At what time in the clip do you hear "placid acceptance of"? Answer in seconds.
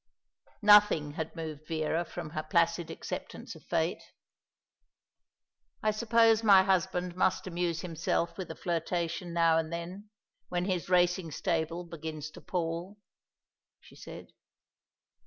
2.41-3.63